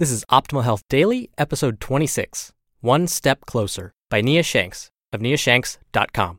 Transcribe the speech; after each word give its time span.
This 0.00 0.10
is 0.10 0.24
Optimal 0.30 0.64
Health 0.64 0.82
Daily, 0.88 1.28
episode 1.36 1.78
26 1.78 2.54
One 2.80 3.06
Step 3.06 3.44
Closer 3.44 3.92
by 4.08 4.22
Nia 4.22 4.42
Shanks 4.42 4.88
of 5.12 5.20
niashanks.com. 5.20 6.38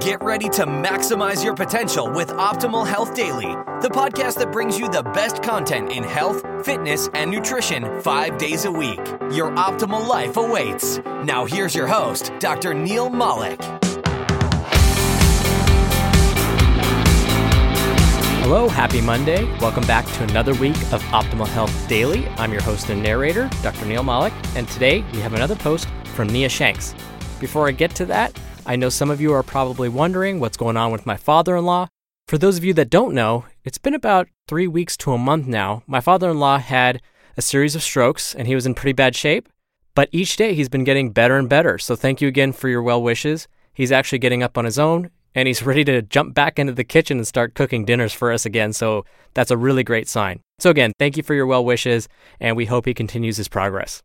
Get 0.00 0.22
ready 0.22 0.48
to 0.48 0.64
maximize 0.64 1.44
your 1.44 1.54
potential 1.54 2.10
with 2.10 2.28
Optimal 2.28 2.86
Health 2.86 3.14
Daily, 3.14 3.54
the 3.82 3.90
podcast 3.92 4.38
that 4.38 4.50
brings 4.50 4.78
you 4.78 4.88
the 4.88 5.02
best 5.02 5.42
content 5.42 5.92
in 5.92 6.02
health, 6.02 6.42
fitness, 6.64 7.10
and 7.12 7.30
nutrition 7.30 8.00
five 8.00 8.38
days 8.38 8.64
a 8.64 8.72
week. 8.72 9.06
Your 9.30 9.50
optimal 9.56 10.08
life 10.08 10.38
awaits. 10.38 11.00
Now, 11.22 11.44
here's 11.44 11.74
your 11.74 11.86
host, 11.86 12.32
Dr. 12.38 12.72
Neil 12.72 13.10
Malik. 13.10 13.60
Hello, 18.46 18.68
happy 18.68 19.00
Monday. 19.00 19.44
Welcome 19.58 19.86
back 19.86 20.04
to 20.04 20.22
another 20.24 20.52
week 20.56 20.76
of 20.92 21.02
Optimal 21.04 21.46
Health 21.46 21.88
Daily. 21.88 22.28
I'm 22.36 22.52
your 22.52 22.60
host 22.60 22.90
and 22.90 23.02
narrator, 23.02 23.48
Dr. 23.62 23.86
Neil 23.86 24.02
Malik, 24.02 24.34
and 24.54 24.68
today 24.68 25.02
we 25.14 25.20
have 25.20 25.32
another 25.32 25.56
post 25.56 25.88
from 26.14 26.28
Nia 26.28 26.50
Shanks. 26.50 26.94
Before 27.40 27.66
I 27.66 27.72
get 27.72 27.94
to 27.94 28.04
that, 28.04 28.38
I 28.66 28.76
know 28.76 28.90
some 28.90 29.10
of 29.10 29.18
you 29.18 29.32
are 29.32 29.42
probably 29.42 29.88
wondering 29.88 30.40
what's 30.40 30.58
going 30.58 30.76
on 30.76 30.92
with 30.92 31.06
my 31.06 31.16
father 31.16 31.56
in 31.56 31.64
law. 31.64 31.88
For 32.28 32.36
those 32.36 32.58
of 32.58 32.64
you 32.64 32.74
that 32.74 32.90
don't 32.90 33.14
know, 33.14 33.46
it's 33.64 33.78
been 33.78 33.94
about 33.94 34.28
three 34.46 34.66
weeks 34.68 34.98
to 34.98 35.14
a 35.14 35.18
month 35.18 35.46
now. 35.46 35.82
My 35.86 36.02
father 36.02 36.28
in 36.28 36.38
law 36.38 36.58
had 36.58 37.00
a 37.38 37.42
series 37.42 37.74
of 37.74 37.82
strokes 37.82 38.34
and 38.34 38.46
he 38.46 38.54
was 38.54 38.66
in 38.66 38.74
pretty 38.74 38.92
bad 38.92 39.16
shape, 39.16 39.48
but 39.94 40.10
each 40.12 40.36
day 40.36 40.52
he's 40.52 40.68
been 40.68 40.84
getting 40.84 41.12
better 41.12 41.38
and 41.38 41.48
better. 41.48 41.78
So 41.78 41.96
thank 41.96 42.20
you 42.20 42.28
again 42.28 42.52
for 42.52 42.68
your 42.68 42.82
well 42.82 43.02
wishes. 43.02 43.48
He's 43.72 43.90
actually 43.90 44.18
getting 44.18 44.42
up 44.42 44.58
on 44.58 44.66
his 44.66 44.78
own 44.78 45.08
and 45.34 45.48
he's 45.48 45.62
ready 45.62 45.84
to 45.84 46.02
jump 46.02 46.34
back 46.34 46.58
into 46.58 46.72
the 46.72 46.84
kitchen 46.84 47.18
and 47.18 47.26
start 47.26 47.54
cooking 47.54 47.84
dinners 47.84 48.12
for 48.12 48.32
us 48.32 48.46
again. 48.46 48.72
So 48.72 49.04
that's 49.34 49.50
a 49.50 49.56
really 49.56 49.82
great 49.82 50.08
sign. 50.08 50.40
So, 50.58 50.70
again, 50.70 50.92
thank 50.98 51.16
you 51.16 51.22
for 51.22 51.34
your 51.34 51.46
well 51.46 51.64
wishes, 51.64 52.08
and 52.40 52.56
we 52.56 52.66
hope 52.66 52.86
he 52.86 52.94
continues 52.94 53.36
his 53.36 53.48
progress. 53.48 54.02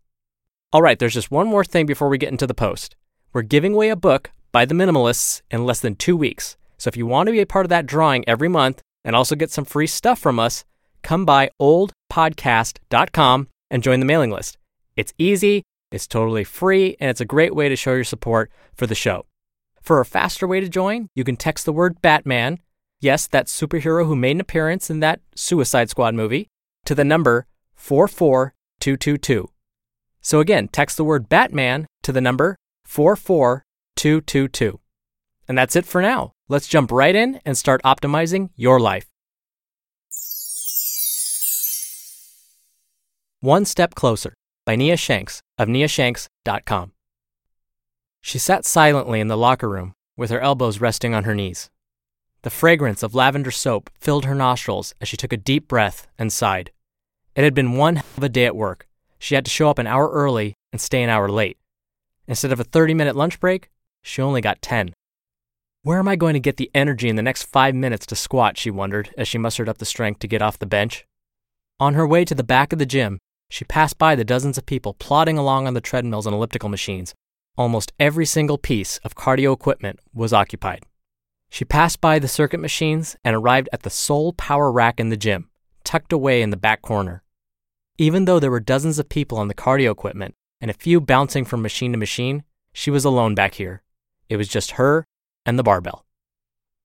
All 0.74 0.82
right, 0.82 0.98
there's 0.98 1.14
just 1.14 1.32
one 1.32 1.48
more 1.48 1.64
thing 1.64 1.86
before 1.86 2.10
we 2.10 2.18
get 2.18 2.32
into 2.32 2.48
the 2.48 2.54
post. 2.54 2.96
We're 3.34 3.44
giving 3.44 3.74
away 3.74 3.90
a 3.90 3.96
book 3.96 4.32
by 4.52 4.66
the 4.66 4.76
Minimalists 4.76 5.42
in 5.52 5.66
less 5.66 5.80
than 5.80 5.96
two 5.96 6.18
weeks. 6.18 6.58
So, 6.78 6.88
if 6.88 6.98
you 6.98 7.06
want 7.06 7.28
to 7.28 7.32
be 7.32 7.42
a 7.42 7.46
part 7.46 7.66
of 7.66 7.70
that 7.70 7.86
drawing 7.86 8.28
every 8.28 8.48
month 8.48 8.82
and 9.06 9.16
also 9.16 9.36
get 9.36 9.52
some 9.52 9.66
free 9.66 9.88
stuff 9.88 10.20
from 10.20 10.40
us, 10.40 10.66
come 11.04 11.26
by 11.26 11.52
oldpodcast.com 11.62 13.48
and 13.70 13.84
join 13.84 14.00
the 14.00 14.06
mailing 14.06 14.32
list. 14.32 14.58
It's 14.96 15.14
easy, 15.18 15.64
it's 15.92 16.08
totally 16.08 16.44
free, 16.44 16.98
and 17.00 17.10
it's 17.10 17.22
a 17.22 17.26
great 17.26 17.56
way 17.56 17.70
to 17.70 17.76
show 17.76 17.94
your 17.94 18.04
support 18.04 18.52
for 18.74 18.88
the 18.88 18.96
show. 18.96 19.26
For 19.82 20.00
a 20.00 20.06
faster 20.06 20.48
way 20.48 20.60
to 20.60 20.70
join, 20.70 21.08
you 21.16 21.24
can 21.24 21.36
text 21.36 21.66
the 21.66 21.74
word 21.74 22.02
Batman, 22.02 22.60
yes, 23.00 23.28
that 23.28 23.48
superhero 23.48 24.06
who 24.06 24.16
made 24.16 24.38
an 24.38 24.42
appearance 24.42 24.90
in 24.90 25.00
that 25.00 25.22
Suicide 25.36 25.90
Squad 25.90 26.16
movie, 26.16 26.48
to 26.86 26.96
the 26.96 27.04
number 27.04 27.48
44222. 27.76 29.50
So 30.22 30.40
again, 30.40 30.68
text 30.68 30.98
the 30.98 31.04
word 31.04 31.30
Batman 31.30 31.88
to 32.04 32.12
the 32.12 32.22
number 32.22 32.56
44222. 32.86 34.80
And 35.48 35.58
that's 35.58 35.76
it 35.76 35.86
for 35.86 36.02
now. 36.02 36.34
Let's 36.48 36.68
jump 36.68 36.92
right 36.92 37.16
in 37.16 37.40
and 37.46 37.58
start 37.58 37.82
optimizing 37.84 38.50
your 38.56 38.80
life. 38.80 39.06
One 43.42 43.66
Step 43.66 43.96
Closer 43.96 44.34
by 44.66 44.76
Nia 44.76 44.98
Shanks 44.98 45.42
of 45.58 45.70
niashanks.com. 45.70 46.92
She 48.22 48.40
sat 48.40 48.66
silently 48.66 49.20
in 49.20 49.28
the 49.28 49.38
locker 49.38 49.70
room 49.70 49.94
with 50.18 50.30
her 50.30 50.40
elbows 50.40 50.82
resting 50.82 51.14
on 51.14 51.24
her 51.24 51.34
knees. 51.34 51.70
The 52.42 52.50
fragrance 52.50 53.04
of 53.04 53.16
lavender 53.16 53.52
soap 53.52 53.90
filled 54.00 54.26
her 54.26 54.36
nostrils 54.36 54.94
as 55.02 55.08
she 55.08 55.18
took 55.18 55.34
a 55.34 55.38
deep 55.38 55.68
breath 55.68 56.08
and 56.18 56.32
sighed. 56.32 56.72
It 57.36 57.44
had 57.44 57.54
been 57.54 57.74
one 57.74 57.98
hell 57.98 58.06
of 58.18 58.24
a 58.24 58.30
day 58.30 58.46
at 58.46 58.56
work. 58.56 58.88
She 59.18 59.36
had 59.36 59.46
to 59.46 59.52
show 59.52 59.70
up 59.70 59.80
an 59.80 59.88
hour 59.88 60.10
early 60.10 60.56
and 60.72 60.80
stay 60.80 61.04
an 61.04 61.10
hour 61.10 61.30
late. 61.30 61.58
Instead 62.28 62.52
of 62.52 62.60
a 62.60 62.64
30 62.64 62.94
minute 62.94 63.16
lunch 63.16 63.40
break, 63.40 63.70
she 64.02 64.22
only 64.22 64.42
got 64.42 64.62
10. 64.62 64.94
Where 65.84 66.00
am 66.00 66.08
I 66.08 66.16
going 66.16 66.34
to 66.34 66.40
get 66.40 66.58
the 66.58 66.72
energy 66.76 67.10
in 67.10 67.16
the 67.16 67.22
next 67.22 67.44
five 67.44 67.74
minutes 67.74 68.06
to 68.08 68.16
squat? 68.16 68.58
she 68.58 68.70
wondered 68.70 69.14
as 69.18 69.28
she 69.28 69.38
mustered 69.38 69.70
up 69.70 69.78
the 69.78 69.86
strength 69.86 70.20
to 70.20 70.28
get 70.28 70.42
off 70.42 70.60
the 70.60 70.66
bench. 70.66 71.06
On 71.80 71.94
her 71.94 72.06
way 72.06 72.26
to 72.26 72.36
the 72.36 72.44
back 72.44 72.74
of 72.74 72.80
the 72.80 72.86
gym, 72.86 73.20
she 73.50 73.66
passed 73.66 73.98
by 73.98 74.16
the 74.16 74.26
dozens 74.26 74.58
of 74.58 74.66
people 74.66 74.94
plodding 74.94 75.38
along 75.38 75.68
on 75.68 75.74
the 75.74 75.82
treadmills 75.82 76.26
and 76.26 76.36
elliptical 76.36 76.70
machines. 76.70 77.14
Almost 77.60 77.92
every 78.00 78.26
single 78.26 78.58
piece 78.58 79.00
of 79.00 79.16
cardio 79.16 79.54
equipment 79.54 80.00
was 80.14 80.32
occupied. 80.32 80.86
She 81.50 81.66
passed 81.66 82.00
by 82.00 82.18
the 82.18 82.30
circuit 82.30 82.62
machines 82.62 83.18
and 83.22 83.36
arrived 83.36 83.68
at 83.74 83.82
the 83.82 83.90
sole 83.90 84.32
power 84.32 84.72
rack 84.72 84.98
in 84.98 85.10
the 85.10 85.18
gym, 85.18 85.50
tucked 85.84 86.14
away 86.14 86.42
in 86.42 86.52
the 86.52 86.56
back 86.56 86.82
corner. 86.82 87.22
Even 87.98 88.24
though 88.24 88.40
there 88.40 88.50
were 88.50 88.62
dozens 88.62 88.98
of 88.98 89.10
people 89.10 89.38
on 89.38 89.50
the 89.50 89.54
cardio 89.54 89.92
equipment 89.92 90.36
and 90.62 90.72
a 90.72 90.74
few 90.74 91.02
bouncing 91.02 91.44
from 91.44 91.62
machine 91.62 91.92
to 91.92 91.98
machine, 91.98 92.46
she 92.72 92.90
was 92.90 93.04
alone 93.04 93.36
back 93.36 93.56
here. 93.56 93.84
It 94.30 94.38
was 94.38 94.48
just 94.48 94.80
her 94.80 95.04
and 95.46 95.60
the 95.60 95.64
barbell. 95.64 96.06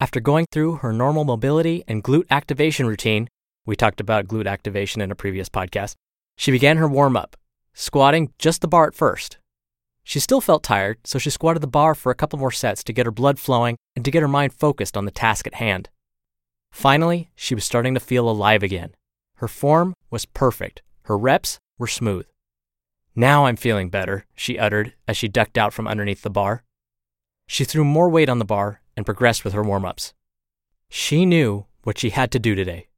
After 0.01 0.19
going 0.19 0.47
through 0.51 0.79
her 0.79 0.93
normal 0.93 1.23
mobility 1.23 1.85
and 1.87 2.03
glute 2.03 2.27
activation 2.33 2.89
routine, 2.89 3.29
we 3.65 3.77
talked 3.77 4.01
about 4.01 4.27
glute 4.27 4.49
activation 4.49 5.01
in 5.01 5.13
a 5.13 5.15
previous 5.15 5.49
podcast, 5.49 5.95
she 6.37 6.51
began 6.51 6.79
her 6.79 6.89
warm 6.89 7.17
up, 7.17 7.37
squatting 7.75 8.33
just 8.41 8.61
the 8.61 8.67
bar 8.67 8.89
at 8.89 8.97
first. 8.97 9.39
She 10.05 10.21
still 10.21 10.43
felt 10.43 10.63
tired, 10.63 10.99
so 11.05 11.19
she 11.19 11.31
squatted 11.31 11.63
the 11.63 11.67
bar 11.67 11.95
for 11.95 12.13
a 12.13 12.15
couple 12.15 12.39
more 12.39 12.53
sets 12.53 12.85
to 12.85 12.93
get 12.93 13.07
her 13.07 13.11
blood 13.11 13.39
flowing 13.39 13.77
and 13.97 14.05
to 14.05 14.11
get 14.11 14.23
her 14.23 14.29
mind 14.29 14.53
focused 14.53 14.97
on 14.97 15.07
the 15.07 15.11
task 15.11 15.47
at 15.47 15.55
hand. 15.55 15.89
Finally, 16.71 17.31
she 17.35 17.55
was 17.55 17.65
starting 17.65 17.95
to 17.95 18.01
feel 18.01 18.29
alive 18.29 18.63
again. 18.63 18.95
Her 19.37 19.49
form 19.49 19.95
was 20.11 20.27
perfect, 20.27 20.83
her 21.05 21.17
reps 21.17 21.59
were 21.79 21.87
smooth. 21.87 22.27
Now 23.17 23.47
I'm 23.47 23.57
feeling 23.57 23.89
better, 23.89 24.27
she 24.35 24.59
uttered 24.59 24.93
as 25.09 25.17
she 25.17 25.29
ducked 25.29 25.57
out 25.57 25.73
from 25.73 25.89
underneath 25.89 26.23
the 26.23 26.31
bar. 26.31 26.65
She 27.47 27.65
threw 27.65 27.85
more 27.85 28.09
weight 28.09 28.29
on 28.29 28.39
the 28.39 28.45
bar 28.45 28.83
and 28.97 29.07
progressed 29.07 29.45
with 29.45 29.55
her 29.55 29.63
warm 29.63 29.85
ups. 29.85 30.13
She 30.91 31.25
knew 31.25 31.67
what 31.83 31.99
she 31.99 32.11
had 32.11 32.31
to 32.33 32.39
do 32.39 32.55
today. 32.55 32.89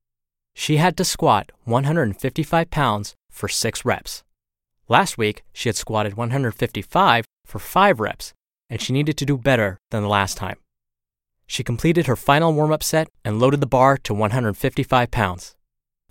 She 0.54 0.78
had 0.78 0.96
to 0.96 1.04
squat 1.04 1.52
155 1.64 2.70
pounds 2.70 3.14
for 3.30 3.48
six 3.48 3.84
reps. 3.84 4.22
Last 4.88 5.18
week, 5.18 5.42
she 5.52 5.68
had 5.68 5.76
squatted 5.76 6.14
155 6.14 7.24
for 7.44 7.58
five 7.58 7.98
reps, 7.98 8.32
and 8.70 8.80
she 8.80 8.92
needed 8.92 9.16
to 9.18 9.26
do 9.26 9.36
better 9.36 9.80
than 9.90 10.02
the 10.02 10.08
last 10.08 10.36
time. 10.36 10.58
She 11.46 11.64
completed 11.64 12.06
her 12.06 12.14
final 12.16 12.52
warm 12.52 12.72
up 12.72 12.82
set 12.82 13.08
and 13.24 13.40
loaded 13.40 13.60
the 13.60 13.66
bar 13.66 13.96
to 13.98 14.14
155 14.14 15.10
pounds. 15.10 15.56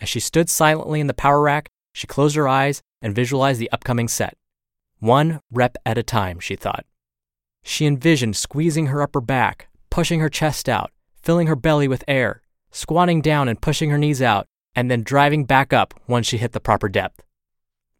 As 0.01 0.09
she 0.09 0.19
stood 0.19 0.49
silently 0.49 0.99
in 0.99 1.07
the 1.07 1.13
power 1.13 1.41
rack, 1.41 1.69
she 1.93 2.07
closed 2.07 2.35
her 2.35 2.47
eyes 2.47 2.81
and 3.01 3.15
visualized 3.15 3.61
the 3.61 3.71
upcoming 3.71 4.09
set. 4.09 4.35
One 4.99 5.39
rep 5.51 5.77
at 5.85 5.97
a 5.97 6.03
time, 6.03 6.39
she 6.39 6.57
thought. 6.57 6.85
She 7.63 7.85
envisioned 7.85 8.35
squeezing 8.35 8.87
her 8.87 9.01
upper 9.01 9.21
back, 9.21 9.69
pushing 9.89 10.19
her 10.19 10.29
chest 10.29 10.67
out, 10.67 10.91
filling 11.21 11.47
her 11.47 11.55
belly 11.55 11.87
with 11.87 12.03
air, 12.07 12.41
squatting 12.71 13.21
down 13.21 13.47
and 13.47 13.61
pushing 13.61 13.89
her 13.89 13.97
knees 13.97 14.21
out, 14.21 14.47
and 14.75 14.91
then 14.91 15.03
driving 15.03 15.45
back 15.45 15.71
up 15.71 15.93
once 16.07 16.27
she 16.27 16.37
hit 16.37 16.51
the 16.51 16.59
proper 16.59 16.89
depth. 16.89 17.23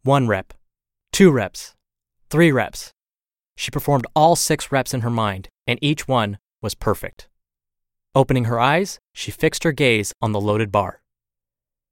One 0.02 0.28
rep, 0.28 0.52
two 1.16 1.30
reps, 1.30 1.72
three 2.28 2.52
reps. 2.52 2.92
She 3.56 3.70
performed 3.70 4.06
all 4.14 4.36
six 4.36 4.70
reps 4.70 4.92
in 4.92 5.00
her 5.00 5.08
mind, 5.08 5.48
and 5.66 5.78
each 5.80 6.06
one 6.06 6.36
was 6.60 6.74
perfect. 6.74 7.26
Opening 8.14 8.44
her 8.44 8.60
eyes, 8.60 8.98
she 9.14 9.30
fixed 9.30 9.64
her 9.64 9.72
gaze 9.72 10.12
on 10.20 10.32
the 10.32 10.40
loaded 10.42 10.70
bar. 10.70 11.00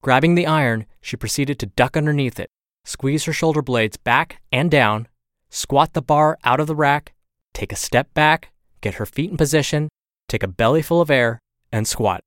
Grabbing 0.03 0.35
the 0.35 0.47
iron, 0.47 0.85
she 1.01 1.17
proceeded 1.17 1.59
to 1.59 1.73
duck 1.75 1.97
underneath 1.97 2.39
it, 2.39 2.51
squeeze 2.85 3.25
her 3.25 3.33
shoulder 3.33 3.63
blades 3.63 3.97
back 3.97 4.43
and 4.53 4.71
down, 4.71 5.09
squat 5.49 5.95
the 5.95 6.03
bar 6.03 6.37
out 6.45 6.61
of 6.61 6.67
the 6.67 6.77
rack, 6.77 7.15
take 7.55 7.73
a 7.73 7.77
step 7.77 8.13
back, 8.13 8.53
get 8.83 8.97
her 8.97 9.07
feet 9.07 9.31
in 9.31 9.39
position, 9.39 9.89
take 10.29 10.43
a 10.43 10.49
belly 10.49 10.83
full 10.83 11.01
of 11.01 11.11
air, 11.11 11.41
and 11.73 11.89
squat. 11.89 12.21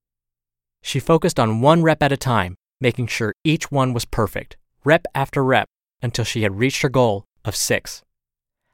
She 0.82 1.00
focused 1.00 1.40
on 1.40 1.62
one 1.62 1.84
rep 1.84 2.02
at 2.02 2.12
a 2.12 2.18
time, 2.18 2.56
making 2.82 3.06
sure 3.06 3.36
each 3.44 3.70
one 3.70 3.94
was 3.94 4.06
perfect, 4.06 4.58
rep 4.84 5.06
after 5.14 5.44
rep, 5.44 5.68
until 6.02 6.26
she 6.26 6.44
had 6.44 6.60
reached 6.60 6.82
her 6.82 6.90
goal 6.90 7.26
of 7.46 7.56
six. 7.56 8.04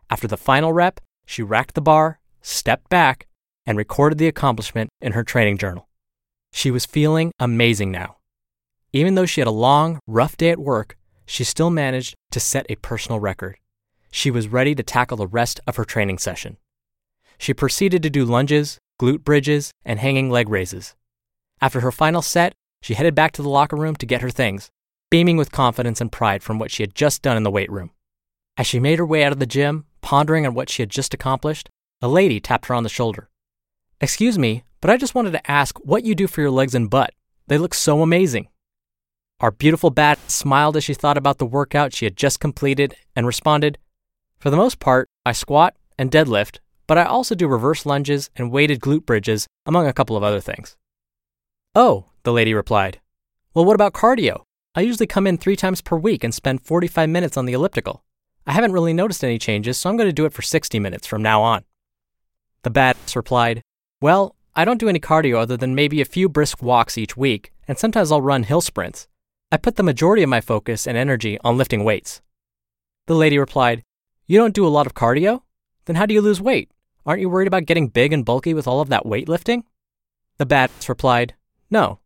After 0.09 0.27
the 0.27 0.37
final 0.37 0.73
rep, 0.73 0.99
she 1.25 1.41
racked 1.41 1.75
the 1.75 1.81
bar, 1.81 2.19
stepped 2.41 2.89
back, 2.89 3.27
and 3.65 3.77
recorded 3.77 4.17
the 4.17 4.27
accomplishment 4.27 4.89
in 5.01 5.13
her 5.13 5.23
training 5.23 5.57
journal. 5.57 5.87
She 6.51 6.69
was 6.69 6.85
feeling 6.85 7.31
amazing 7.39 7.91
now. 7.91 8.17
Even 8.91 9.15
though 9.15 9.25
she 9.25 9.41
had 9.41 9.47
a 9.47 9.51
long, 9.51 9.99
rough 10.05 10.37
day 10.37 10.49
at 10.49 10.59
work, 10.59 10.97
she 11.25 11.43
still 11.43 11.69
managed 11.69 12.15
to 12.31 12.39
set 12.39 12.65
a 12.69 12.75
personal 12.75 13.19
record. 13.19 13.57
She 14.11 14.29
was 14.29 14.47
ready 14.47 14.75
to 14.75 14.83
tackle 14.83 15.17
the 15.17 15.27
rest 15.27 15.59
of 15.65 15.77
her 15.77 15.85
training 15.85 16.19
session. 16.19 16.57
She 17.39 17.53
proceeded 17.53 18.03
to 18.03 18.09
do 18.09 18.25
lunges, 18.25 18.77
glute 19.01 19.23
bridges, 19.23 19.71
and 19.83 19.99
hanging 19.99 20.29
leg 20.29 20.49
raises. 20.49 20.93
After 21.59 21.79
her 21.79 21.91
final 21.91 22.21
set, 22.21 22.53
she 22.81 22.93
headed 22.93 23.15
back 23.15 23.31
to 23.33 23.41
the 23.41 23.49
locker 23.49 23.75
room 23.75 23.95
to 23.95 24.05
get 24.05 24.21
her 24.21 24.29
things, 24.29 24.69
beaming 25.13 25.37
with 25.37 25.51
confidence 25.51 26.01
and 26.01 26.11
pride 26.11 26.41
from 26.41 26.57
what 26.57 26.71
she 26.71 26.81
had 26.81 26.95
just 26.95 27.21
done 27.21 27.37
in 27.37 27.43
the 27.43 27.51
weight 27.51 27.71
room. 27.71 27.91
As 28.57 28.65
she 28.65 28.79
made 28.79 28.97
her 28.97 29.05
way 29.05 29.23
out 29.23 29.31
of 29.31 29.37
the 29.37 29.45
gym, 29.45 29.85
pondering 30.01 30.43
on 30.43 30.55
what 30.55 30.71
she 30.71 30.81
had 30.81 30.89
just 30.89 31.13
accomplished, 31.13 31.69
a 32.01 32.07
lady 32.07 32.39
tapped 32.39 32.65
her 32.65 32.73
on 32.73 32.81
the 32.81 32.89
shoulder. 32.89 33.29
Excuse 34.01 34.39
me, 34.39 34.63
but 34.81 34.89
I 34.89 34.97
just 34.97 35.13
wanted 35.13 35.33
to 35.33 35.51
ask 35.51 35.77
what 35.81 36.03
you 36.03 36.15
do 36.15 36.25
for 36.25 36.41
your 36.41 36.49
legs 36.49 36.73
and 36.73 36.89
butt. 36.89 37.13
They 37.45 37.59
look 37.59 37.75
so 37.75 38.01
amazing. 38.01 38.47
Our 39.39 39.51
beautiful 39.51 39.91
bat 39.91 40.17
smiled 40.31 40.77
as 40.77 40.83
she 40.83 40.95
thought 40.95 41.19
about 41.19 41.37
the 41.37 41.45
workout 41.45 41.93
she 41.93 42.05
had 42.05 42.17
just 42.17 42.39
completed 42.39 42.95
and 43.15 43.27
responded, 43.27 43.77
For 44.39 44.49
the 44.49 44.57
most 44.57 44.79
part, 44.79 45.09
I 45.27 45.33
squat 45.33 45.75
and 45.95 46.09
deadlift, 46.09 46.57
but 46.87 46.97
I 46.97 47.03
also 47.03 47.35
do 47.35 47.47
reverse 47.47 47.85
lunges 47.85 48.31
and 48.35 48.51
weighted 48.51 48.79
glute 48.79 49.05
bridges, 49.05 49.45
among 49.67 49.85
a 49.85 49.93
couple 49.93 50.17
of 50.17 50.23
other 50.23 50.41
things. 50.41 50.75
Oh, 51.75 52.05
the 52.23 52.33
lady 52.33 52.55
replied. 52.55 52.99
Well, 53.53 53.65
what 53.65 53.75
about 53.75 53.93
cardio? 53.93 54.45
I 54.75 54.81
usually 54.81 55.05
come 55.05 55.27
in 55.27 55.37
three 55.37 55.55
times 55.55 55.81
per 55.81 55.95
week 55.95 56.23
and 56.23 56.33
spend 56.33 56.61
45 56.61 57.07
minutes 57.07 57.37
on 57.37 57.45
the 57.45 57.53
elliptical. 57.53 58.03
I 58.47 58.53
haven't 58.53 58.71
really 58.71 58.93
noticed 58.93 59.23
any 59.23 59.37
changes, 59.37 59.77
so 59.77 59.89
I'm 59.89 59.97
going 59.97 60.09
to 60.09 60.13
do 60.13 60.25
it 60.25 60.33
for 60.33 60.41
60 60.41 60.79
minutes 60.79 61.05
from 61.05 61.21
now 61.21 61.43
on. 61.43 61.63
The 62.63 62.71
badass 62.71 63.15
replied, 63.15 63.61
Well, 64.01 64.35
I 64.55 64.65
don't 64.65 64.79
do 64.79 64.89
any 64.89 64.99
cardio 64.99 65.37
other 65.37 65.57
than 65.57 65.75
maybe 65.75 66.01
a 66.01 66.05
few 66.05 66.27
brisk 66.27 66.63
walks 66.63 66.97
each 66.97 67.15
week, 67.15 67.53
and 67.67 67.77
sometimes 67.77 68.11
I'll 68.11 68.21
run 68.21 68.43
hill 68.43 68.61
sprints. 68.61 69.07
I 69.51 69.57
put 69.57 69.75
the 69.75 69.83
majority 69.83 70.23
of 70.23 70.29
my 70.29 70.41
focus 70.41 70.87
and 70.87 70.97
energy 70.97 71.37
on 71.43 71.57
lifting 71.57 71.83
weights. 71.83 72.21
The 73.05 73.15
lady 73.15 73.37
replied, 73.37 73.83
You 74.25 74.39
don't 74.39 74.55
do 74.55 74.65
a 74.65 74.69
lot 74.69 74.87
of 74.87 74.95
cardio? 74.95 75.43
Then 75.85 75.97
how 75.97 76.07
do 76.07 76.13
you 76.15 76.21
lose 76.21 76.41
weight? 76.41 76.71
Aren't 77.05 77.21
you 77.21 77.29
worried 77.29 77.47
about 77.47 77.65
getting 77.65 77.89
big 77.89 78.11
and 78.11 78.25
bulky 78.25 78.53
with 78.53 78.67
all 78.67 78.81
of 78.81 78.89
that 78.89 79.03
weightlifting? 79.03 79.63
The 80.37 80.47
badass 80.47 80.89
replied, 80.89 81.35
No. 81.69 81.99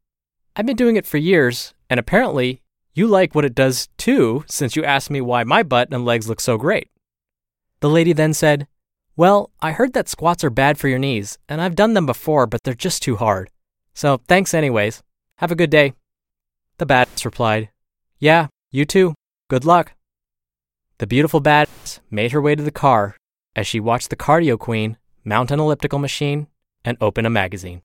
I've 0.57 0.65
been 0.65 0.75
doing 0.75 0.95
it 0.95 1.05
for 1.05 1.17
years, 1.17 1.75
and 1.87 1.99
apparently 1.99 2.63
you 2.95 3.05
like 3.05 3.35
what 3.35 3.45
it 3.45 3.53
does 3.53 3.89
too, 3.95 4.43
since 4.47 4.75
you 4.75 4.83
asked 4.83 5.11
me 5.11 5.21
why 5.21 5.43
my 5.43 5.61
butt 5.61 5.89
and 5.91 6.03
legs 6.03 6.27
look 6.27 6.41
so 6.41 6.57
great. 6.57 6.89
The 7.79 7.91
lady 7.91 8.11
then 8.11 8.33
said, 8.33 8.67
Well, 9.15 9.51
I 9.59 9.73
heard 9.73 9.93
that 9.93 10.09
squats 10.09 10.43
are 10.43 10.49
bad 10.49 10.79
for 10.79 10.87
your 10.87 10.97
knees, 10.97 11.37
and 11.47 11.61
I've 11.61 11.75
done 11.75 11.93
them 11.93 12.07
before, 12.07 12.47
but 12.47 12.63
they're 12.63 12.73
just 12.73 13.03
too 13.03 13.17
hard. 13.17 13.51
So 13.93 14.19
thanks, 14.27 14.55
anyways. 14.55 15.03
Have 15.35 15.51
a 15.51 15.55
good 15.55 15.69
day. 15.69 15.93
The 16.79 16.87
badass 16.87 17.23
replied, 17.23 17.69
Yeah, 18.17 18.47
you 18.71 18.83
too. 18.83 19.13
Good 19.51 19.63
luck. 19.63 19.93
The 20.97 21.05
beautiful 21.05 21.39
badass 21.39 21.99
made 22.09 22.31
her 22.31 22.41
way 22.41 22.55
to 22.55 22.63
the 22.63 22.71
car 22.71 23.15
as 23.55 23.67
she 23.67 23.79
watched 23.79 24.09
the 24.09 24.15
cardio 24.15 24.57
queen 24.57 24.97
mount 25.23 25.51
an 25.51 25.59
elliptical 25.59 25.99
machine 25.99 26.47
and 26.83 26.97
open 26.99 27.27
a 27.27 27.29
magazine. 27.29 27.83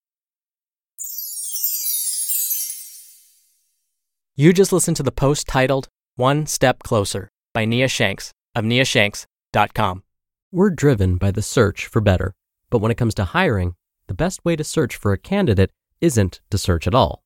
You 4.35 4.55
just 4.55 4.73
listened 4.73 4.97
to 4.97 5.03
the 5.03 5.13
post 5.13 5.47
titled 5.47 5.89
One 6.17 6.47
Step 6.47 6.79
Closer 6.79 7.29
by 7.53 7.67
Nia 7.67 7.87
Shanks 7.87 8.33
of 8.55 8.65
niashanks.com. 8.65 10.05
We're 10.51 10.71
driven 10.71 11.19
by 11.19 11.33
the 11.33 11.43
search 11.43 11.87
for 11.87 12.01
better, 12.01 12.33
but 12.71 12.79
when 12.79 12.91
it 12.91 12.97
comes 12.97 13.15
to 13.17 13.27
hiring, 13.27 13.75
the 14.07 14.15
best 14.15 14.43
way 14.43 14.57
to 14.57 14.65
search 14.65 14.97
for 14.97 15.13
a 15.13 15.19
candidate 15.19 15.71
isn't 16.01 16.41
to 16.51 16.57
search 16.57 16.87
at 16.87 16.95
all. 16.95 17.23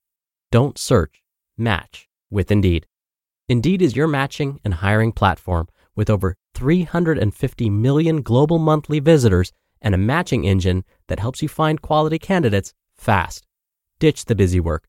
Don't 0.50 0.79
search, 0.79 1.23
match 1.56 2.08
with 2.29 2.50
Indeed. 2.50 2.88
Indeed 3.49 3.82
is 3.82 3.94
your 3.94 4.09
matching 4.09 4.59
and 4.64 4.75
hiring 4.75 5.12
platform 5.12 5.69
with 5.94 6.11
over 6.11 6.35
350 6.55 7.70
million 7.70 8.20
global 8.20 8.59
monthly 8.59 8.99
visitors 8.99 9.52
and 9.81 9.94
a 9.94 9.99
matching 10.12 10.43
engine 10.43 10.82
that 11.06 11.20
helps 11.20 11.41
you 11.41 11.47
find 11.47 11.81
quality 11.81 12.19
candidates 12.19 12.75
fast. 12.97 13.47
Ditch 14.00 14.25
the 14.25 14.35
busy 14.35 14.59
work 14.59 14.88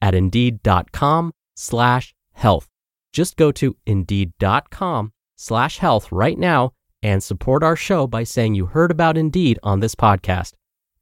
at 0.00 0.14
indeed.com 0.14 1.32
slash 1.54 2.14
health. 2.32 2.68
Just 3.12 3.36
go 3.36 3.52
to 3.52 3.76
indeed.com 3.86 5.12
slash 5.36 5.78
health 5.78 6.10
right 6.12 6.38
now 6.38 6.72
and 7.02 7.22
support 7.22 7.62
our 7.62 7.76
show 7.76 8.06
by 8.06 8.24
saying 8.24 8.54
you 8.54 8.66
heard 8.66 8.90
about 8.90 9.16
Indeed 9.16 9.58
on 9.62 9.80
this 9.80 9.94
podcast. 9.94 10.52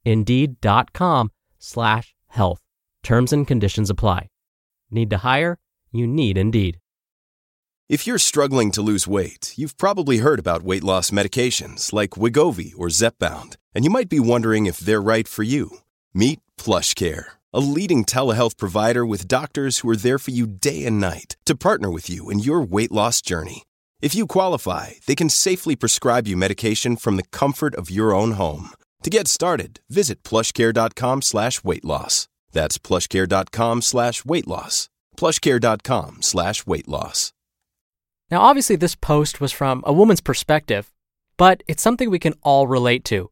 Indeed.com 0.05 1.31
slash 1.57 2.15
health. 2.27 2.61
Terms 3.03 3.33
and 3.33 3.47
conditions 3.47 3.89
apply. 3.89 4.29
Need 4.89 5.09
to 5.09 5.17
hire? 5.17 5.59
You 5.91 6.07
need 6.07 6.37
Indeed. 6.37 6.79
If 7.89 8.05
you're 8.05 8.19
struggling 8.19 8.71
to 8.71 8.83
lose 8.83 9.07
weight, 9.07 9.53
you've 9.55 9.77
probably 9.77 10.19
heard 10.19 10.39
about 10.39 10.61
weight 10.61 10.83
loss 10.83 11.09
medications 11.09 11.91
like 11.91 12.11
Wegovy 12.11 12.71
or 12.77 12.87
Zepbound, 12.87 13.55
and 13.73 13.83
you 13.83 13.89
might 13.89 14.09
be 14.09 14.19
wondering 14.19 14.67
if 14.67 14.77
they're 14.77 15.01
right 15.01 15.27
for 15.27 15.41
you. 15.41 15.79
Meet 16.13 16.39
PlushCare 16.57 17.38
a 17.53 17.59
leading 17.59 18.05
telehealth 18.05 18.57
provider 18.57 19.05
with 19.05 19.27
doctors 19.27 19.79
who 19.79 19.89
are 19.89 19.95
there 19.95 20.19
for 20.19 20.31
you 20.31 20.45
day 20.45 20.85
and 20.85 20.99
night 20.99 21.35
to 21.45 21.55
partner 21.55 21.89
with 21.89 22.09
you 22.09 22.29
in 22.29 22.39
your 22.39 22.61
weight 22.61 22.91
loss 22.91 23.21
journey. 23.21 23.63
If 24.01 24.15
you 24.15 24.27
qualify, 24.27 24.91
they 25.07 25.15
can 25.15 25.29
safely 25.29 25.75
prescribe 25.75 26.27
you 26.27 26.37
medication 26.37 26.95
from 26.95 27.17
the 27.17 27.29
comfort 27.31 27.75
of 27.75 27.89
your 27.89 28.13
own 28.13 28.33
home. 28.33 28.69
To 29.03 29.09
get 29.09 29.27
started, 29.27 29.79
visit 29.89 30.23
plushcare.com 30.23 31.21
slash 31.21 31.63
weight 31.63 31.85
loss. 31.85 32.27
That's 32.51 32.77
plushcare.com 32.77 33.81
slash 33.81 34.25
weight 34.25 34.47
loss. 34.47 34.89
Plushcare.com 35.17 36.21
slash 36.21 36.65
weight 36.65 36.87
loss. 36.87 37.33
Now, 38.31 38.41
obviously, 38.41 38.75
this 38.75 38.95
post 38.95 39.41
was 39.41 39.51
from 39.51 39.83
a 39.85 39.93
woman's 39.93 40.21
perspective, 40.21 40.91
but 41.35 41.63
it's 41.67 41.81
something 41.81 42.09
we 42.09 42.19
can 42.19 42.35
all 42.43 42.67
relate 42.67 43.03
to. 43.05 43.31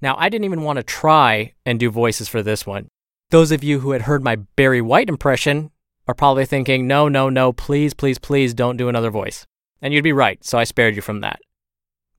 Now, 0.00 0.14
I 0.16 0.28
didn't 0.28 0.44
even 0.44 0.62
want 0.62 0.76
to 0.76 0.82
try 0.82 1.52
and 1.66 1.80
do 1.80 1.90
voices 1.90 2.28
for 2.28 2.42
this 2.42 2.64
one 2.64 2.88
those 3.30 3.52
of 3.52 3.64
you 3.64 3.80
who 3.80 3.92
had 3.92 4.02
heard 4.02 4.22
my 4.22 4.36
Barry 4.36 4.82
White 4.82 5.08
impression 5.08 5.70
are 6.06 6.14
probably 6.14 6.44
thinking, 6.44 6.86
no, 6.86 7.08
no, 7.08 7.28
no, 7.28 7.52
please, 7.52 7.94
please, 7.94 8.18
please 8.18 8.52
don't 8.52 8.76
do 8.76 8.88
another 8.88 9.10
voice. 9.10 9.46
And 9.80 9.94
you'd 9.94 10.04
be 10.04 10.12
right, 10.12 10.44
so 10.44 10.58
I 10.58 10.64
spared 10.64 10.96
you 10.96 11.02
from 11.02 11.20
that. 11.20 11.40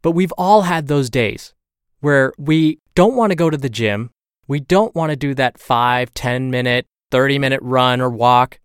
But 0.01 0.11
we've 0.11 0.33
all 0.37 0.63
had 0.63 0.87
those 0.87 1.09
days 1.09 1.53
where 1.99 2.33
we 2.37 2.79
don't 2.95 3.15
want 3.15 3.31
to 3.31 3.35
go 3.35 3.49
to 3.49 3.57
the 3.57 3.69
gym. 3.69 4.09
We 4.47 4.59
don't 4.59 4.95
want 4.95 5.11
to 5.11 5.15
do 5.15 5.35
that 5.35 5.59
5, 5.59 6.13
10 6.13 6.49
minute, 6.49 6.85
30 7.11 7.37
minute 7.39 7.59
run 7.61 8.01
or 8.01 8.09
walk, 8.09 8.59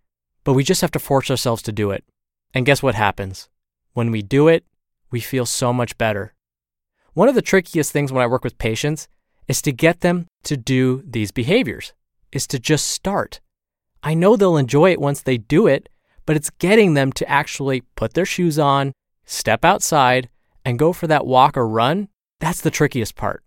but 0.45 0.55
we 0.55 0.65
just 0.65 0.81
have 0.81 0.93
to 0.93 0.99
force 0.99 1.31
ourselves 1.31 1.63
to 1.63 1.73
do 1.73 1.91
it. 1.91 2.05
And 2.55 2.65
guess 2.65 2.83
what 2.83 2.95
happens? 2.95 3.49
When 3.93 4.11
we 4.11 4.23
do 4.23 4.49
it, 4.49 4.65
we 5.11 5.21
feel 5.21 5.47
so 5.47 5.73
much 5.73 5.99
better. 5.99 6.33
One 7.13 7.29
of 7.29 7.35
the 7.35 7.43
trickiest 7.43 7.93
things 7.93 8.13
when 8.13 8.23
I 8.23 8.27
work 8.27 8.45
with 8.45 8.59
patients 8.59 9.09
is 9.49 9.61
to 9.63 9.73
get 9.73 10.01
them 10.01 10.27
to 10.45 10.57
do 10.57 11.03
these 11.05 11.33
behaviors 11.33 11.93
is 12.33 12.47
to 12.49 12.59
just 12.59 12.87
start. 12.87 13.41
I 14.03 14.15
know 14.15 14.37
they'll 14.37 14.57
enjoy 14.57 14.93
it 14.93 15.01
once 15.01 15.23
they 15.23 15.37
do 15.37 15.67
it, 15.67 15.89
but 16.27 16.37
it's 16.37 16.51
getting 16.51 16.95
them 16.95 17.13
to 17.13 17.29
actually 17.29 17.83
put 17.97 18.15
their 18.15 18.27
shoes 18.27 18.59
on, 18.59 18.93
step 19.25 19.65
outside, 19.65 20.29
and 20.65 20.79
go 20.79 20.93
for 20.93 21.07
that 21.07 21.27
walk 21.27 21.57
or 21.57 21.67
run. 21.67 22.09
That's 22.41 22.61
the 22.61 22.71
trickiest 22.71 23.17
part. 23.17 23.43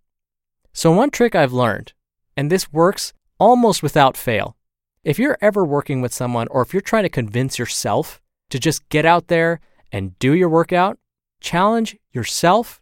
So, 0.74 0.92
one 0.92 1.10
trick 1.10 1.36
I've 1.36 1.54
learned, 1.54 1.94
and 2.38 2.50
this 2.50 2.72
works 2.72 3.14
almost 3.40 3.84
without 3.84 4.18
fail. 4.18 4.56
If 5.04 5.20
you're 5.20 5.38
ever 5.42 5.66
working 5.66 6.02
with 6.02 6.14
someone 6.14 6.48
or 6.50 6.62
if 6.62 6.74
you're 6.74 6.82
trying 6.82 7.04
to 7.04 7.10
convince 7.10 7.58
yourself 7.58 8.22
to 8.50 8.60
just 8.60 8.88
get 8.90 9.06
out 9.06 9.28
there 9.28 9.60
and 9.92 10.18
do 10.20 10.34
your 10.34 10.50
workout, 10.50 11.00
challenge 11.42 11.98
yourself 12.12 12.82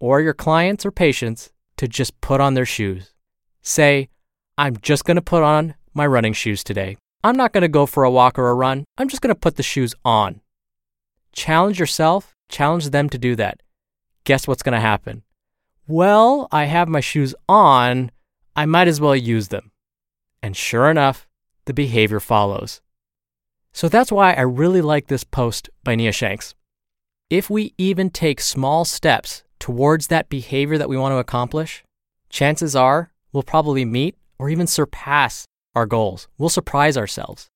or 0.00 0.20
your 0.20 0.34
clients 0.34 0.86
or 0.86 0.90
patients 0.90 1.50
to 1.76 1.86
just 1.86 2.20
put 2.20 2.40
on 2.40 2.54
their 2.54 2.66
shoes. 2.66 3.12
Say, 3.62 4.08
I'm 4.58 4.76
just 4.78 5.04
going 5.04 5.14
to 5.14 5.22
put 5.22 5.44
on 5.44 5.76
my 5.94 6.04
running 6.04 6.32
shoes 6.32 6.64
today. 6.64 6.96
I'm 7.22 7.36
not 7.36 7.52
going 7.52 7.62
to 7.62 7.68
go 7.68 7.86
for 7.86 8.02
a 8.02 8.10
walk 8.10 8.40
or 8.40 8.50
a 8.50 8.54
run. 8.54 8.84
I'm 8.98 9.08
just 9.08 9.22
going 9.22 9.32
to 9.32 9.38
put 9.38 9.54
the 9.54 9.62
shoes 9.62 9.94
on. 10.04 10.40
Challenge 11.32 11.78
yourself, 11.78 12.34
challenge 12.48 12.90
them 12.90 13.08
to 13.10 13.18
do 13.18 13.36
that. 13.36 13.62
Guess 14.24 14.48
what's 14.48 14.64
going 14.64 14.72
to 14.72 14.80
happen? 14.80 15.22
Well, 15.86 16.48
I 16.50 16.64
have 16.64 16.88
my 16.88 16.98
shoes 16.98 17.36
on. 17.48 18.10
I 18.56 18.66
might 18.66 18.88
as 18.88 19.00
well 19.00 19.14
use 19.14 19.46
them. 19.46 19.70
And 20.42 20.56
sure 20.56 20.90
enough, 20.90 21.28
the 21.66 21.72
behavior 21.72 22.18
follows. 22.18 22.80
So 23.72 23.88
that's 23.88 24.10
why 24.10 24.32
I 24.32 24.40
really 24.40 24.82
like 24.82 25.06
this 25.06 25.22
post 25.22 25.70
by 25.84 25.94
Nia 25.94 26.10
Shanks. 26.10 26.56
If 27.30 27.48
we 27.48 27.74
even 27.78 28.10
take 28.10 28.40
small 28.40 28.84
steps 28.84 29.44
towards 29.60 30.08
that 30.08 30.28
behavior 30.28 30.78
that 30.78 30.88
we 30.88 30.96
want 30.96 31.12
to 31.12 31.18
accomplish, 31.18 31.84
chances 32.28 32.74
are 32.74 33.12
we'll 33.32 33.44
probably 33.44 33.84
meet 33.84 34.16
or 34.38 34.50
even 34.50 34.66
surpass 34.66 35.44
our 35.74 35.86
goals. 35.86 36.28
We'll 36.38 36.48
surprise 36.48 36.96
ourselves. 36.96 37.48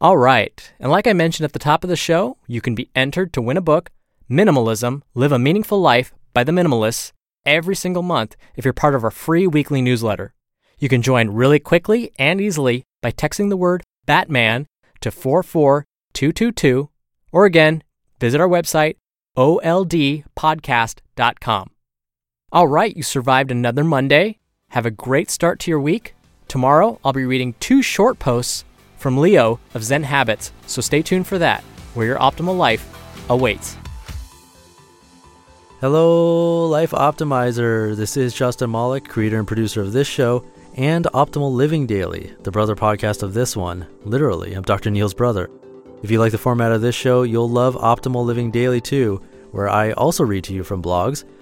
All 0.00 0.16
right, 0.16 0.72
and 0.78 0.90
like 0.90 1.06
I 1.06 1.12
mentioned 1.12 1.44
at 1.44 1.52
the 1.52 1.58
top 1.58 1.82
of 1.82 1.90
the 1.90 1.96
show, 1.96 2.36
you 2.46 2.60
can 2.60 2.74
be 2.74 2.90
entered 2.94 3.32
to 3.32 3.42
win 3.42 3.56
a 3.56 3.60
book, 3.60 3.90
Minimalism 4.30 5.02
Live 5.14 5.32
a 5.32 5.38
Meaningful 5.38 5.80
Life 5.80 6.12
by 6.32 6.44
the 6.44 6.52
Minimalists, 6.52 7.12
every 7.44 7.74
single 7.74 8.02
month 8.02 8.36
if 8.56 8.64
you're 8.64 8.72
part 8.72 8.94
of 8.94 9.02
our 9.02 9.10
free 9.10 9.46
weekly 9.46 9.82
newsletter. 9.82 10.34
You 10.78 10.88
can 10.88 11.02
join 11.02 11.30
really 11.30 11.58
quickly 11.58 12.12
and 12.18 12.40
easily 12.40 12.84
by 13.02 13.10
texting 13.10 13.48
the 13.48 13.56
word 13.56 13.82
Batman 14.06 14.66
to 15.00 15.10
44222, 15.10 16.90
or 17.32 17.44
again, 17.44 17.82
visit 18.20 18.40
our 18.40 18.48
website, 18.48 18.94
oldpodcast.com. 19.36 21.70
All 22.50 22.68
right, 22.68 22.96
you 22.96 23.02
survived 23.02 23.50
another 23.50 23.84
Monday. 23.84 24.38
Have 24.72 24.84
a 24.84 24.90
great 24.90 25.30
start 25.30 25.58
to 25.60 25.70
your 25.70 25.80
week. 25.80 26.14
Tomorrow, 26.46 27.00
I'll 27.02 27.14
be 27.14 27.24
reading 27.24 27.54
two 27.58 27.80
short 27.80 28.18
posts 28.18 28.66
from 28.98 29.16
Leo 29.16 29.60
of 29.72 29.82
Zen 29.82 30.02
Habits, 30.02 30.52
so 30.66 30.82
stay 30.82 31.00
tuned 31.00 31.26
for 31.26 31.38
that, 31.38 31.62
where 31.94 32.06
your 32.06 32.18
optimal 32.18 32.54
life 32.54 32.86
awaits. 33.30 33.78
Hello, 35.80 36.66
Life 36.66 36.90
Optimizer. 36.90 37.96
This 37.96 38.18
is 38.18 38.34
Justin 38.34 38.70
Malik, 38.70 39.08
creator 39.08 39.38
and 39.38 39.48
producer 39.48 39.80
of 39.80 39.92
this 39.92 40.06
show 40.06 40.44
and 40.76 41.06
Optimal 41.14 41.52
Living 41.52 41.86
Daily, 41.86 42.34
the 42.42 42.50
brother 42.50 42.76
podcast 42.76 43.22
of 43.22 43.32
this 43.32 43.56
one. 43.56 43.86
Literally, 44.04 44.52
I'm 44.52 44.64
Dr. 44.64 44.90
Neil's 44.90 45.14
brother. 45.14 45.48
If 46.02 46.10
you 46.10 46.20
like 46.20 46.32
the 46.32 46.38
format 46.38 46.72
of 46.72 46.82
this 46.82 46.94
show, 46.94 47.22
you'll 47.22 47.48
love 47.48 47.74
Optimal 47.74 48.24
Living 48.24 48.50
Daily 48.50 48.82
too, 48.82 49.22
where 49.50 49.70
I 49.70 49.92
also 49.92 50.24
read 50.24 50.44
to 50.44 50.52
you 50.52 50.62
from 50.62 50.82
blogs, 50.82 51.24